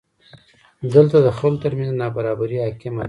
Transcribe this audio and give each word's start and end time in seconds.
دلته 0.93 1.17
د 1.21 1.27
خلکو 1.37 1.61
ترمنځ 1.63 1.91
نابرابري 2.01 2.57
حاکمه 2.63 2.97
ده. 2.97 2.99